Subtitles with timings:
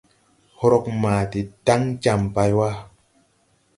[0.59, 2.69] Horɔg ma de daŋ jam bay wà.